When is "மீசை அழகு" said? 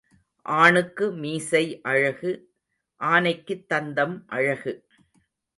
1.11-2.31